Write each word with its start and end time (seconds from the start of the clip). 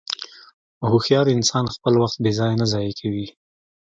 هوښیار 0.89 1.27
انسان 1.35 1.65
خپل 1.75 1.93
وخت 2.01 2.17
بېځایه 2.23 2.55
نه 2.61 2.65
ضایع 2.73 2.93
کوي. 2.99 3.27